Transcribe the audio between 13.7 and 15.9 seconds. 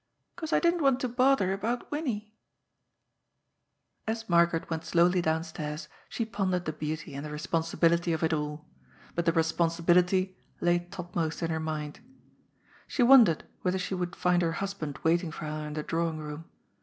she would find her husband wait ing for her in the